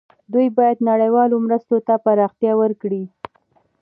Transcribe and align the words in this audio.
دوی 0.33 0.47
باید 0.57 0.77
نړیوالو 0.89 1.35
مرستو 1.45 1.75
ته 1.87 1.93
پراختیا 2.05 2.53
ورکړي. 2.61 3.03